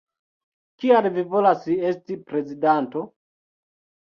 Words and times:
Kial 0.83 1.09
vi 1.17 1.25
volas 1.35 1.67
esti 1.91 2.17
prezidanto? 2.33 3.05